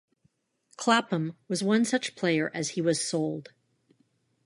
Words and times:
Clapham 0.77 1.37
was 1.47 1.61
one 1.61 1.85
such 1.85 2.15
player 2.15 2.49
as 2.55 2.69
he 2.69 2.81
was 2.81 3.07
sold. 3.07 3.49